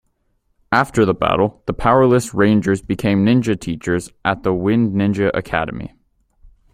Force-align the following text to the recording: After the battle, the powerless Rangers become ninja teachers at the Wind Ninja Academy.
After 0.71 1.05
the 1.05 1.13
battle, 1.13 1.61
the 1.67 1.73
powerless 1.73 2.33
Rangers 2.33 2.81
become 2.81 3.23
ninja 3.23 3.55
teachers 3.59 4.09
at 4.25 4.41
the 4.41 4.51
Wind 4.51 4.95
Ninja 4.95 5.29
Academy. 5.35 5.93